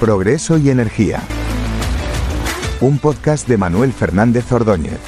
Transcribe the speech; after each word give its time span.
Progreso 0.00 0.56
y 0.58 0.70
Energía. 0.70 1.20
Un 2.80 3.00
podcast 3.00 3.48
de 3.48 3.56
Manuel 3.56 3.92
Fernández 3.92 4.52
Ordóñez. 4.52 5.00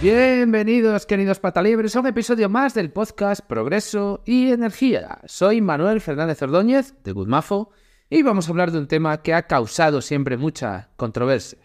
Bienvenidos, 0.00 1.04
queridos 1.04 1.38
patalibres, 1.38 1.94
a 1.94 2.00
un 2.00 2.06
episodio 2.06 2.48
más 2.48 2.72
del 2.72 2.90
podcast 2.90 3.46
Progreso 3.46 4.22
y 4.24 4.52
Energía. 4.52 5.18
Soy 5.26 5.60
Manuel 5.60 6.00
Fernández 6.00 6.40
Ordóñez, 6.40 6.94
de 7.04 7.12
Guzmafo, 7.12 7.72
y 8.08 8.22
vamos 8.22 8.48
a 8.48 8.52
hablar 8.52 8.70
de 8.70 8.78
un 8.78 8.88
tema 8.88 9.20
que 9.20 9.34
ha 9.34 9.46
causado 9.46 10.00
siempre 10.00 10.38
mucha 10.38 10.88
controversia. 10.96 11.58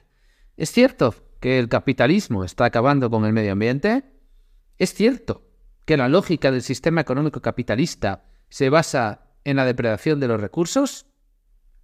¿Es 0.57 0.73
cierto 0.73 1.15
que 1.39 1.57
el 1.57 1.69
capitalismo 1.69 2.43
está 2.43 2.65
acabando 2.65 3.09
con 3.09 3.23
el 3.23 3.31
medio 3.31 3.53
ambiente? 3.53 4.03
¿Es 4.77 4.93
cierto 4.93 5.47
que 5.85 5.95
la 5.95 6.09
lógica 6.09 6.51
del 6.51 6.63
sistema 6.63 6.99
económico 6.99 7.41
capitalista 7.41 8.25
se 8.49 8.69
basa 8.69 9.26
en 9.47 9.55
la 9.55 9.65
depredación 9.65 10.19
de 10.19 10.27
los 10.27 10.41
recursos? 10.41 11.05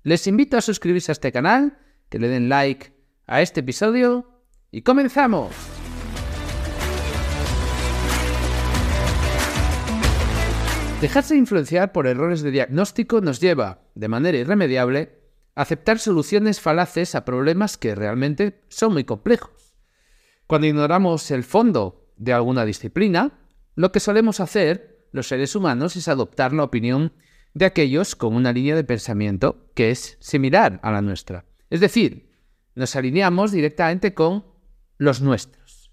Les 0.04 0.28
invito 0.28 0.58
a 0.58 0.62
suscribirse 0.62 1.12
a 1.12 1.14
este 1.14 1.32
canal, 1.32 1.78
que 2.10 2.20
le 2.20 2.28
den 2.28 2.50
like 2.50 2.94
a 3.26 3.42
este 3.42 3.62
episodio 3.62 4.42
y 4.70 4.82
comenzamos. 4.82 5.50
Dejarse 11.00 11.38
influenciar 11.38 11.94
por 11.94 12.06
errores 12.06 12.42
de 12.42 12.52
diagnóstico 12.52 13.22
nos 13.22 13.40
lleva, 13.40 13.80
de 13.96 14.10
manera 14.10 14.38
irremediable, 14.38 15.22
a 15.56 15.62
aceptar 15.62 16.00
soluciones 16.00 16.60
falaces 16.60 17.16
a 17.16 17.24
problemas 17.24 17.78
que 17.78 17.96
realmente 17.96 18.62
son 18.68 18.92
muy 18.92 19.06
complejos. 19.06 19.74
Cuando 20.48 20.68
ignoramos 20.68 21.32
el 21.32 21.46
fondo 21.46 22.10
de 22.18 22.34
alguna 22.34 22.66
disciplina, 22.66 23.40
lo 23.76 23.94
que 23.94 24.02
solemos 24.02 24.42
hacer, 24.42 25.08
los 25.14 25.30
seres 25.30 25.56
humanos, 25.56 25.96
es 25.96 26.10
adoptar 26.10 26.52
la 26.52 26.64
opinión 26.64 27.14
de 27.54 27.66
aquellos 27.66 28.16
con 28.16 28.36
una 28.36 28.52
línea 28.52 28.76
de 28.76 28.84
pensamiento 28.84 29.72
que 29.76 29.92
es 29.92 30.18
similar 30.20 30.80
a 30.84 30.92
la 30.92 31.02
nuestra. 31.02 31.46
Es 31.70 31.80
decir, 31.80 32.32
nos 32.76 32.96
alineamos 32.96 33.52
directamente 33.52 34.14
con 34.14 34.46
los 34.98 35.22
nuestros, 35.22 35.92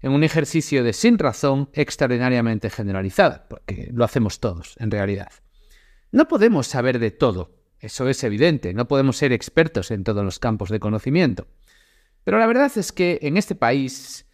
en 0.00 0.12
un 0.12 0.24
ejercicio 0.24 0.84
de 0.84 0.92
sin 0.92 1.18
razón 1.18 1.70
extraordinariamente 1.72 2.70
generalizada, 2.70 3.48
porque 3.48 3.90
lo 3.92 4.04
hacemos 4.04 4.40
todos, 4.40 4.76
en 4.78 4.90
realidad. 4.90 5.32
No 6.12 6.28
podemos 6.28 6.66
saber 6.66 6.98
de 6.98 7.10
todo, 7.10 7.58
eso 7.80 8.08
es 8.08 8.22
evidente, 8.24 8.74
no 8.74 8.88
podemos 8.88 9.16
ser 9.16 9.32
expertos 9.32 9.90
en 9.90 10.04
todos 10.04 10.24
los 10.24 10.38
campos 10.38 10.70
de 10.70 10.80
conocimiento. 10.80 11.46
Pero 12.24 12.38
la 12.38 12.46
verdad 12.46 12.70
es 12.76 12.92
que 12.92 13.18
en 13.22 13.36
este 13.36 13.54
país 13.54 14.26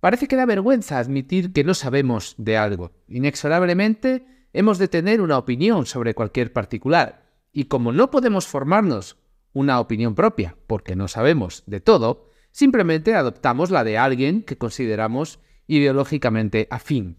parece 0.00 0.26
que 0.26 0.36
da 0.36 0.46
vergüenza 0.46 0.98
admitir 0.98 1.52
que 1.52 1.64
no 1.64 1.74
sabemos 1.74 2.34
de 2.38 2.56
algo. 2.56 2.92
Inexorablemente 3.08 4.24
hemos 4.52 4.78
de 4.78 4.88
tener 4.88 5.20
una 5.20 5.38
opinión 5.38 5.86
sobre 5.86 6.14
cualquier 6.14 6.52
particular. 6.52 7.30
Y 7.52 7.64
como 7.64 7.92
no 7.92 8.10
podemos 8.10 8.46
formarnos 8.46 9.16
una 9.52 9.80
opinión 9.80 10.14
propia, 10.14 10.56
porque 10.66 10.96
no 10.96 11.08
sabemos 11.08 11.64
de 11.66 11.80
todo, 11.80 12.30
simplemente 12.52 13.14
adoptamos 13.14 13.70
la 13.70 13.84
de 13.84 13.98
alguien 13.98 14.42
que 14.42 14.58
consideramos 14.58 15.40
ideológicamente 15.66 16.66
afín. 16.70 17.18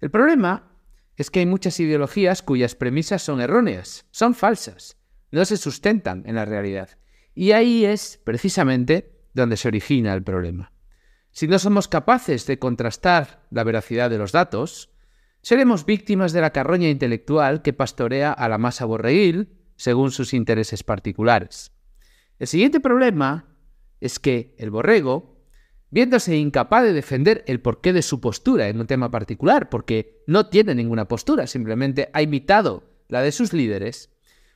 El 0.00 0.10
problema 0.10 0.72
es 1.16 1.30
que 1.30 1.40
hay 1.40 1.46
muchas 1.46 1.80
ideologías 1.80 2.42
cuyas 2.42 2.74
premisas 2.74 3.22
son 3.22 3.40
erróneas, 3.40 4.06
son 4.10 4.34
falsas, 4.34 4.98
no 5.30 5.44
se 5.44 5.56
sustentan 5.56 6.22
en 6.26 6.34
la 6.34 6.44
realidad. 6.44 6.90
Y 7.34 7.52
ahí 7.52 7.84
es 7.84 8.20
precisamente 8.22 9.12
donde 9.34 9.56
se 9.56 9.68
origina 9.68 10.14
el 10.14 10.22
problema. 10.22 10.72
Si 11.30 11.48
no 11.48 11.58
somos 11.58 11.88
capaces 11.88 12.46
de 12.46 12.58
contrastar 12.58 13.46
la 13.50 13.64
veracidad 13.64 14.08
de 14.08 14.18
los 14.18 14.32
datos, 14.32 14.90
seremos 15.46 15.86
víctimas 15.86 16.32
de 16.32 16.40
la 16.40 16.50
carroña 16.50 16.88
intelectual 16.88 17.62
que 17.62 17.72
pastorea 17.72 18.32
a 18.32 18.48
la 18.48 18.58
masa 18.58 18.84
borreguil 18.84 19.48
según 19.76 20.10
sus 20.10 20.34
intereses 20.34 20.82
particulares. 20.82 21.70
El 22.40 22.48
siguiente 22.48 22.80
problema 22.80 23.54
es 24.00 24.18
que 24.18 24.56
el 24.58 24.72
borrego, 24.72 25.38
viéndose 25.90 26.36
incapaz 26.36 26.82
de 26.82 26.92
defender 26.92 27.44
el 27.46 27.60
porqué 27.60 27.92
de 27.92 28.02
su 28.02 28.20
postura 28.20 28.66
en 28.66 28.80
un 28.80 28.88
tema 28.88 29.12
particular, 29.12 29.68
porque 29.68 30.24
no 30.26 30.48
tiene 30.48 30.74
ninguna 30.74 31.06
postura, 31.06 31.46
simplemente 31.46 32.10
ha 32.12 32.22
imitado 32.22 32.82
la 33.06 33.22
de 33.22 33.30
sus 33.30 33.52
líderes, 33.52 34.10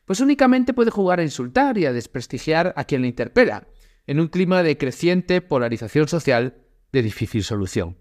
pues 0.06 0.18
únicamente 0.18 0.74
puede 0.74 0.90
jugar 0.90 1.20
a 1.20 1.22
insultar 1.22 1.78
y 1.78 1.86
a 1.86 1.92
desprestigiar 1.92 2.74
a 2.74 2.82
quien 2.82 3.02
le 3.02 3.08
interpela, 3.08 3.68
en 4.08 4.18
un 4.18 4.26
clima 4.26 4.64
de 4.64 4.76
creciente 4.76 5.40
polarización 5.40 6.08
social 6.08 6.56
de 6.90 7.02
difícil 7.02 7.44
solución. 7.44 7.96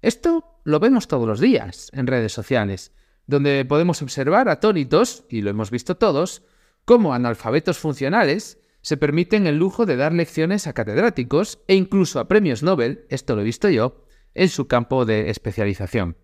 Esto 0.00 0.60
lo 0.64 0.78
vemos 0.80 1.08
todos 1.08 1.26
los 1.26 1.40
días 1.40 1.90
en 1.92 2.06
redes 2.06 2.32
sociales, 2.32 2.92
donde 3.26 3.64
podemos 3.64 4.00
observar 4.00 4.48
atónitos, 4.48 5.24
y 5.28 5.42
lo 5.42 5.50
hemos 5.50 5.70
visto 5.70 5.96
todos, 5.96 6.42
cómo 6.84 7.14
analfabetos 7.14 7.78
funcionales 7.78 8.58
se 8.80 8.96
permiten 8.96 9.46
el 9.46 9.58
lujo 9.58 9.86
de 9.86 9.96
dar 9.96 10.12
lecciones 10.12 10.66
a 10.66 10.72
catedráticos 10.72 11.58
e 11.66 11.74
incluso 11.74 12.20
a 12.20 12.28
premios 12.28 12.62
Nobel, 12.62 13.06
esto 13.08 13.34
lo 13.34 13.42
he 13.42 13.44
visto 13.44 13.68
yo, 13.68 14.04
en 14.34 14.48
su 14.48 14.68
campo 14.68 15.04
de 15.04 15.30
especialización. 15.30 16.16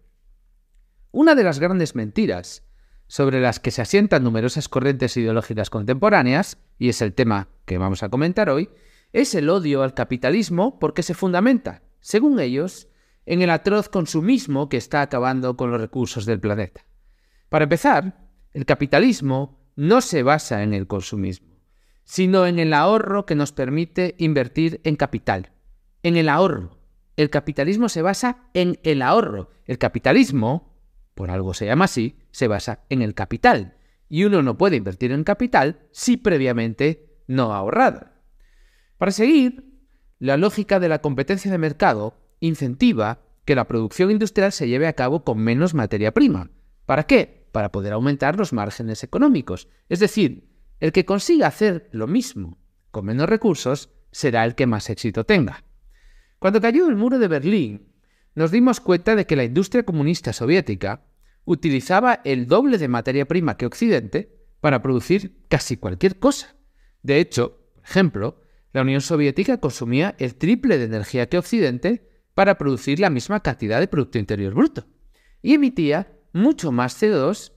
Una 1.10 1.34
de 1.34 1.44
las 1.44 1.58
grandes 1.58 1.94
mentiras 1.94 2.64
sobre 3.06 3.40
las 3.40 3.60
que 3.60 3.70
se 3.70 3.82
asientan 3.82 4.24
numerosas 4.24 4.68
corrientes 4.68 5.16
ideológicas 5.16 5.68
contemporáneas, 5.68 6.58
y 6.78 6.88
es 6.88 7.02
el 7.02 7.12
tema 7.12 7.48
que 7.66 7.78
vamos 7.78 8.02
a 8.02 8.08
comentar 8.08 8.48
hoy, 8.50 8.70
es 9.12 9.34
el 9.34 9.50
odio 9.50 9.82
al 9.82 9.94
capitalismo 9.94 10.78
porque 10.78 11.02
se 11.02 11.14
fundamenta, 11.14 11.82
según 12.00 12.40
ellos, 12.40 12.88
en 13.26 13.42
el 13.42 13.50
atroz 13.50 13.88
consumismo 13.88 14.68
que 14.68 14.76
está 14.76 15.02
acabando 15.02 15.56
con 15.56 15.70
los 15.70 15.80
recursos 15.80 16.26
del 16.26 16.40
planeta. 16.40 16.84
Para 17.48 17.64
empezar, 17.64 18.28
el 18.52 18.66
capitalismo 18.66 19.64
no 19.76 20.00
se 20.00 20.22
basa 20.22 20.62
en 20.62 20.74
el 20.74 20.86
consumismo, 20.86 21.56
sino 22.04 22.46
en 22.46 22.58
el 22.58 22.72
ahorro 22.72 23.26
que 23.26 23.34
nos 23.34 23.52
permite 23.52 24.14
invertir 24.18 24.80
en 24.84 24.96
capital, 24.96 25.52
en 26.02 26.16
el 26.16 26.28
ahorro. 26.28 26.78
El 27.16 27.30
capitalismo 27.30 27.88
se 27.88 28.02
basa 28.02 28.48
en 28.54 28.78
el 28.82 29.02
ahorro. 29.02 29.50
El 29.66 29.78
capitalismo, 29.78 30.74
por 31.14 31.30
algo 31.30 31.54
se 31.54 31.66
llama 31.66 31.84
así, 31.84 32.18
se 32.30 32.48
basa 32.48 32.84
en 32.88 33.02
el 33.02 33.14
capital. 33.14 33.76
Y 34.08 34.24
uno 34.24 34.42
no 34.42 34.58
puede 34.58 34.76
invertir 34.76 35.12
en 35.12 35.24
capital 35.24 35.80
si 35.92 36.16
previamente 36.16 37.22
no 37.26 37.52
ha 37.52 37.58
ahorrado. 37.58 38.08
Para 38.98 39.12
seguir, 39.12 39.64
la 40.18 40.36
lógica 40.36 40.80
de 40.80 40.88
la 40.88 41.00
competencia 41.00 41.50
de 41.50 41.58
mercado 41.58 42.23
incentiva 42.46 43.20
que 43.44 43.54
la 43.54 43.66
producción 43.66 44.10
industrial 44.10 44.52
se 44.52 44.68
lleve 44.68 44.86
a 44.86 44.94
cabo 44.94 45.24
con 45.24 45.38
menos 45.38 45.74
materia 45.74 46.12
prima. 46.12 46.50
¿Para 46.86 47.04
qué? 47.04 47.46
Para 47.52 47.72
poder 47.72 47.92
aumentar 47.92 48.36
los 48.36 48.52
márgenes 48.52 49.02
económicos. 49.02 49.68
Es 49.88 50.00
decir, 50.00 50.48
el 50.80 50.92
que 50.92 51.04
consiga 51.04 51.46
hacer 51.46 51.88
lo 51.92 52.06
mismo 52.06 52.58
con 52.90 53.06
menos 53.06 53.28
recursos 53.28 53.90
será 54.12 54.44
el 54.44 54.54
que 54.54 54.66
más 54.66 54.88
éxito 54.88 55.24
tenga. 55.24 55.64
Cuando 56.38 56.60
cayó 56.60 56.88
el 56.88 56.96
muro 56.96 57.18
de 57.18 57.28
Berlín, 57.28 57.88
nos 58.34 58.50
dimos 58.50 58.80
cuenta 58.80 59.16
de 59.16 59.26
que 59.26 59.36
la 59.36 59.44
industria 59.44 59.84
comunista 59.84 60.32
soviética 60.32 61.04
utilizaba 61.44 62.20
el 62.24 62.46
doble 62.46 62.78
de 62.78 62.88
materia 62.88 63.26
prima 63.26 63.56
que 63.56 63.66
Occidente 63.66 64.34
para 64.60 64.80
producir 64.80 65.44
casi 65.48 65.76
cualquier 65.76 66.18
cosa. 66.18 66.54
De 67.02 67.18
hecho, 67.18 67.58
por 67.74 67.84
ejemplo, 67.84 68.40
la 68.72 68.82
Unión 68.82 69.00
Soviética 69.00 69.58
consumía 69.58 70.14
el 70.18 70.36
triple 70.36 70.78
de 70.78 70.84
energía 70.84 71.28
que 71.28 71.38
Occidente 71.38 72.08
para 72.34 72.58
producir 72.58 73.00
la 73.00 73.10
misma 73.10 73.40
cantidad 73.40 73.80
de 73.80 73.88
Producto 73.88 74.18
Interior 74.18 74.54
Bruto 74.54 74.86
y 75.40 75.54
emitía 75.54 76.12
mucho 76.32 76.72
más 76.72 77.00
CO2 77.00 77.52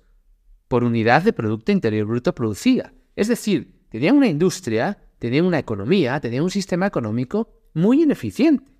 por 0.67 0.83
unidad 0.83 1.23
de 1.23 1.33
Producto 1.33 1.71
Interior 1.71 2.05
Bruto 2.05 2.35
producida. 2.35 2.93
Es 3.15 3.27
decir, 3.27 3.85
tenía 3.89 4.13
una 4.13 4.27
industria, 4.27 4.97
tenía 5.19 5.43
una 5.43 5.59
economía, 5.59 6.19
tenía 6.19 6.43
un 6.43 6.51
sistema 6.51 6.85
económico 6.85 7.49
muy 7.73 8.03
ineficiente. 8.03 8.71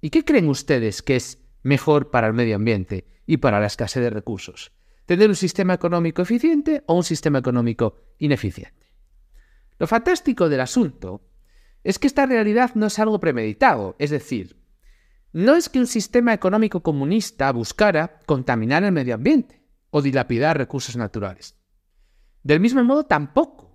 ¿Y 0.00 0.10
qué 0.10 0.24
creen 0.24 0.48
ustedes 0.48 1.02
que 1.02 1.16
es 1.16 1.42
mejor 1.62 2.10
para 2.10 2.28
el 2.28 2.32
medio 2.32 2.56
ambiente 2.56 3.06
y 3.26 3.38
para 3.38 3.60
la 3.60 3.66
escasez 3.66 4.02
de 4.02 4.10
recursos? 4.10 4.72
¿Tener 5.04 5.28
un 5.28 5.36
sistema 5.36 5.74
económico 5.74 6.22
eficiente 6.22 6.82
o 6.86 6.94
un 6.94 7.04
sistema 7.04 7.38
económico 7.38 7.96
ineficiente? 8.18 8.86
Lo 9.78 9.86
fantástico 9.86 10.48
del 10.48 10.60
asunto 10.60 11.28
es 11.84 11.98
que 11.98 12.06
esta 12.06 12.26
realidad 12.26 12.72
no 12.74 12.86
es 12.86 12.98
algo 12.98 13.20
premeditado, 13.20 13.94
es 13.98 14.10
decir, 14.10 14.56
no 15.36 15.54
es 15.54 15.68
que 15.68 15.78
un 15.78 15.86
sistema 15.86 16.32
económico 16.32 16.82
comunista 16.82 17.52
buscara 17.52 18.20
contaminar 18.24 18.84
el 18.84 18.92
medio 18.92 19.14
ambiente 19.14 19.60
o 19.90 20.00
dilapidar 20.00 20.56
recursos 20.56 20.96
naturales. 20.96 21.54
Del 22.42 22.58
mismo 22.58 22.82
modo, 22.82 23.04
tampoco 23.04 23.70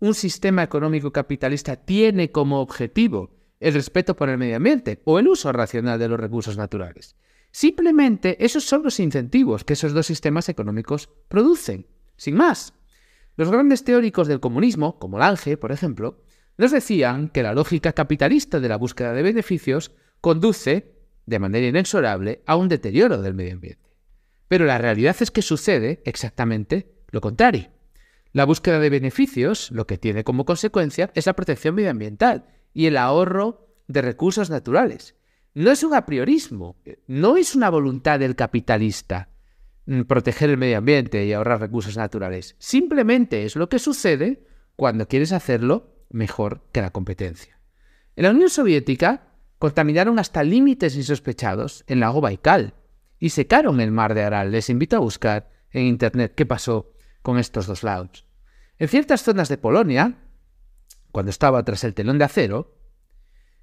un 0.00 0.14
sistema 0.14 0.62
económico 0.62 1.12
capitalista 1.12 1.76
tiene 1.76 2.32
como 2.32 2.62
objetivo 2.62 3.36
el 3.60 3.74
respeto 3.74 4.16
por 4.16 4.30
el 4.30 4.38
medio 4.38 4.56
ambiente 4.56 5.02
o 5.04 5.18
el 5.18 5.28
uso 5.28 5.52
racional 5.52 5.98
de 5.98 6.08
los 6.08 6.18
recursos 6.18 6.56
naturales. 6.56 7.16
Simplemente 7.50 8.42
esos 8.42 8.64
son 8.64 8.82
los 8.82 8.98
incentivos 8.98 9.64
que 9.64 9.74
esos 9.74 9.92
dos 9.92 10.06
sistemas 10.06 10.48
económicos 10.48 11.10
producen, 11.28 11.86
sin 12.16 12.34
más. 12.34 12.72
Los 13.36 13.50
grandes 13.50 13.84
teóricos 13.84 14.26
del 14.26 14.40
comunismo, 14.40 14.98
como 14.98 15.18
Lange, 15.18 15.58
por 15.58 15.70
ejemplo, 15.70 16.22
nos 16.56 16.70
decían 16.70 17.28
que 17.28 17.42
la 17.42 17.52
lógica 17.52 17.92
capitalista 17.92 18.58
de 18.58 18.70
la 18.70 18.78
búsqueda 18.78 19.12
de 19.12 19.22
beneficios 19.22 19.92
conduce, 20.20 20.94
de 21.26 21.38
manera 21.38 21.66
inexorable, 21.66 22.42
a 22.46 22.56
un 22.56 22.68
deterioro 22.68 23.20
del 23.22 23.34
medio 23.34 23.54
ambiente. 23.54 23.88
Pero 24.48 24.64
la 24.64 24.78
realidad 24.78 25.16
es 25.20 25.30
que 25.30 25.42
sucede 25.42 26.02
exactamente 26.04 26.92
lo 27.10 27.20
contrario. 27.20 27.68
La 28.32 28.44
búsqueda 28.44 28.78
de 28.78 28.90
beneficios, 28.90 29.70
lo 29.70 29.86
que 29.86 29.98
tiene 29.98 30.24
como 30.24 30.44
consecuencia, 30.44 31.10
es 31.14 31.26
la 31.26 31.34
protección 31.34 31.74
medioambiental 31.74 32.46
y 32.74 32.86
el 32.86 32.96
ahorro 32.96 33.68
de 33.86 34.02
recursos 34.02 34.50
naturales. 34.50 35.14
No 35.54 35.70
es 35.70 35.82
un 35.82 35.94
apriorismo, 35.94 36.76
no 37.06 37.36
es 37.36 37.54
una 37.54 37.70
voluntad 37.70 38.18
del 38.18 38.36
capitalista 38.36 39.30
mm, 39.86 40.02
proteger 40.02 40.50
el 40.50 40.58
medio 40.58 40.78
ambiente 40.78 41.24
y 41.24 41.32
ahorrar 41.32 41.60
recursos 41.60 41.96
naturales. 41.96 42.54
Simplemente 42.58 43.44
es 43.44 43.56
lo 43.56 43.68
que 43.68 43.78
sucede 43.78 44.46
cuando 44.76 45.08
quieres 45.08 45.32
hacerlo 45.32 46.04
mejor 46.10 46.62
que 46.72 46.82
la 46.82 46.90
competencia. 46.90 47.58
En 48.14 48.24
la 48.24 48.30
Unión 48.30 48.50
Soviética 48.50 49.27
contaminaron 49.58 50.18
hasta 50.18 50.44
límites 50.44 50.96
insospechados 50.96 51.84
el 51.86 52.00
lago 52.00 52.20
Baikal 52.20 52.74
y 53.18 53.30
secaron 53.30 53.80
el 53.80 53.90
mar 53.90 54.14
de 54.14 54.22
Aral. 54.22 54.52
Les 54.52 54.70
invito 54.70 54.96
a 54.96 55.00
buscar 55.00 55.50
en 55.70 55.86
internet 55.86 56.34
qué 56.34 56.46
pasó 56.46 56.92
con 57.22 57.38
estos 57.38 57.66
dos 57.66 57.82
lagos. 57.82 58.24
En 58.78 58.88
ciertas 58.88 59.22
zonas 59.22 59.48
de 59.48 59.58
Polonia, 59.58 60.18
cuando 61.10 61.30
estaba 61.30 61.62
tras 61.64 61.84
el 61.84 61.94
telón 61.94 62.18
de 62.18 62.24
acero, 62.24 62.78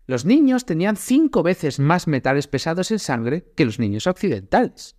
los 0.07 0.25
niños 0.25 0.65
tenían 0.65 0.97
cinco 0.97 1.41
veces 1.41 1.79
más 1.79 2.07
metales 2.07 2.47
pesados 2.47 2.91
en 2.91 2.99
sangre 2.99 3.51
que 3.55 3.65
los 3.65 3.79
niños 3.79 4.07
occidentales. 4.07 4.97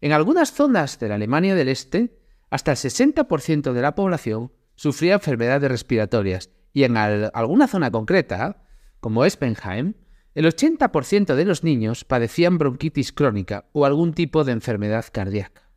En 0.00 0.12
algunas 0.12 0.52
zonas 0.52 1.00
de 1.00 1.08
la 1.08 1.16
Alemania 1.16 1.54
del 1.54 1.68
Este, 1.68 2.20
hasta 2.50 2.72
el 2.72 2.76
60% 2.76 3.72
de 3.72 3.82
la 3.82 3.94
población 3.94 4.52
sufría 4.76 5.14
enfermedades 5.14 5.70
respiratorias 5.70 6.50
y 6.72 6.84
en 6.84 6.96
alguna 6.96 7.66
zona 7.66 7.90
concreta, 7.90 8.62
como 9.00 9.24
Espenheim, 9.24 9.94
el 10.38 10.46
80% 10.46 11.34
de 11.34 11.44
los 11.44 11.64
niños 11.64 12.04
padecían 12.04 12.58
bronquitis 12.58 13.12
crónica 13.12 13.64
o 13.72 13.84
algún 13.84 14.14
tipo 14.14 14.44
de 14.44 14.52
enfermedad 14.52 15.04
cardíaca. 15.10 15.68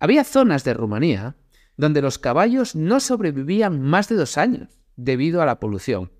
Había 0.00 0.24
zonas 0.24 0.64
de 0.64 0.72
Rumanía 0.72 1.36
donde 1.76 2.00
los 2.00 2.18
caballos 2.18 2.74
no 2.74 3.00
sobrevivían 3.00 3.82
más 3.82 4.08
de 4.08 4.16
dos 4.16 4.38
años 4.38 4.80
debido 4.96 5.42
a 5.42 5.44
la 5.44 5.60
polución. 5.60 6.10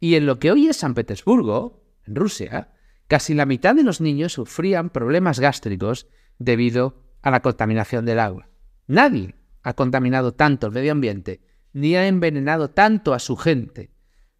Y 0.00 0.14
en 0.14 0.24
lo 0.24 0.38
que 0.38 0.52
hoy 0.52 0.68
es 0.68 0.78
San 0.78 0.94
Petersburgo, 0.94 1.84
en 2.06 2.14
Rusia, 2.14 2.70
casi 3.08 3.34
la 3.34 3.44
mitad 3.44 3.74
de 3.74 3.82
los 3.82 4.00
niños 4.00 4.32
sufrían 4.32 4.88
problemas 4.88 5.38
gástricos 5.38 6.06
debido 6.38 7.02
a 7.20 7.30
la 7.30 7.42
contaminación 7.42 8.06
del 8.06 8.20
agua. 8.20 8.48
Nadie 8.86 9.34
ha 9.62 9.74
contaminado 9.74 10.32
tanto 10.32 10.68
el 10.68 10.72
medio 10.72 10.92
ambiente 10.92 11.42
ni 11.74 11.94
ha 11.94 12.08
envenenado 12.08 12.70
tanto 12.70 13.12
a 13.12 13.18
su 13.18 13.36
gente 13.36 13.90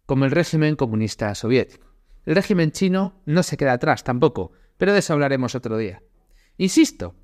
como 0.07 0.25
el 0.25 0.31
régimen 0.31 0.75
comunista 0.75 1.35
soviético. 1.35 1.94
El 2.25 2.35
régimen 2.35 2.71
chino 2.71 3.21
no 3.25 3.43
se 3.43 3.57
queda 3.57 3.73
atrás 3.73 4.03
tampoco, 4.03 4.51
pero 4.77 4.93
de 4.93 4.99
eso 4.99 5.13
hablaremos 5.13 5.55
otro 5.55 5.77
día. 5.77 6.03
Insisto, 6.57 7.15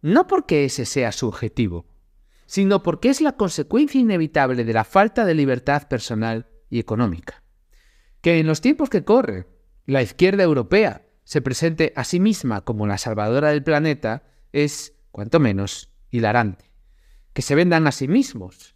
no 0.00 0.26
porque 0.26 0.64
ese 0.64 0.84
sea 0.84 1.12
su 1.12 1.26
objetivo, 1.26 1.86
sino 2.46 2.82
porque 2.82 3.08
es 3.08 3.20
la 3.20 3.32
consecuencia 3.32 4.00
inevitable 4.00 4.64
de 4.64 4.72
la 4.72 4.84
falta 4.84 5.24
de 5.24 5.34
libertad 5.34 5.88
personal 5.88 6.48
y 6.70 6.78
económica. 6.78 7.42
Que 8.20 8.38
en 8.38 8.46
los 8.46 8.60
tiempos 8.60 8.90
que 8.90 9.04
corre, 9.04 9.48
la 9.86 10.02
izquierda 10.02 10.42
europea 10.42 11.06
se 11.24 11.40
presente 11.40 11.92
a 11.96 12.04
sí 12.04 12.20
misma 12.20 12.62
como 12.62 12.86
la 12.86 12.98
salvadora 12.98 13.50
del 13.50 13.64
planeta 13.64 14.24
es, 14.52 14.94
cuanto 15.10 15.40
menos, 15.40 15.90
hilarante. 16.10 16.70
Que 17.32 17.42
se 17.42 17.54
vendan 17.54 17.86
a 17.86 17.92
sí 17.92 18.06
mismos 18.06 18.73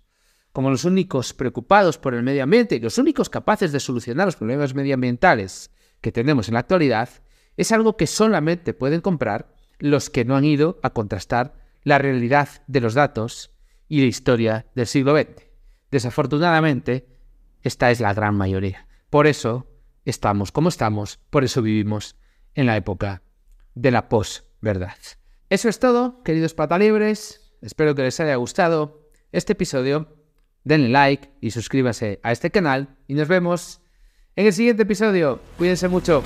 como 0.53 0.71
los 0.71 0.85
únicos 0.85 1.35
preocupados 1.35 1.99
por 1.99 2.15
el 2.15 2.23
medio 2.23 2.43
ambiente 2.43 2.77
y 2.77 2.81
los 2.81 2.99
únicos 2.99 3.31
capaces 3.31 3.73
de 3.73 3.81
solucionar 3.81 4.27
los 4.27 4.37
problemas 4.37 4.75
medioambientales 4.75 5.71
que 6.01 6.13
tenemos 6.13 6.49
en 6.49 6.55
la 6.55 6.61
actualidad, 6.61 7.09
es 7.57 7.73
algo 7.73 7.97
que 7.97 8.07
solamente 8.07 8.75
pueden 8.75 9.01
comprar 9.01 9.55
los 9.79 10.11
que 10.11 10.25
no 10.25 10.37
han 10.37 10.45
ido 10.45 10.79
a 10.83 10.91
contrastar 10.91 11.55
la 11.83 11.99
realidad 11.99 12.49
de 12.67 12.81
los 12.81 12.95
datos 12.95 13.53
y 13.89 14.01
la 14.01 14.07
historia 14.07 14.67
del 14.75 14.87
siglo 14.87 15.17
XX. 15.17 15.49
Desafortunadamente, 15.91 17.09
esta 17.63 17.91
es 17.91 18.01
la 18.01 18.15
gran 18.15 18.35
mayoría. 18.35 18.87
Por 19.11 19.27
eso 19.27 19.67
estamos 20.05 20.53
como 20.53 20.69
estamos, 20.69 21.19
por 21.31 21.45
eso 21.45 21.63
vivimos 21.63 22.17
en 22.55 22.67
la 22.67 22.77
época 22.77 23.23
de 23.75 23.91
la 23.91 24.09
posverdad. 24.09 24.97
Eso 25.51 25.69
es 25.69 25.79
todo, 25.79 26.23
queridos 26.23 26.55
patalibres. 26.55 27.55
Espero 27.63 27.95
que 27.95 28.03
les 28.03 28.21
haya 28.21 28.37
gustado 28.37 29.09
este 29.33 29.55
episodio 29.55 30.18
denle 30.69 30.91
like 30.91 31.31
y 31.41 31.51
suscríbase 31.51 32.21
a 32.23 32.31
este 32.31 32.51
canal 32.51 32.89
y 33.09 33.15
nos 33.15 33.27
vemos 33.27 33.81
en 34.37 34.47
el 34.47 34.53
siguiente 34.53 34.83
episodio. 34.83 35.41
Cuídense 35.57 35.89
mucho. 35.89 36.23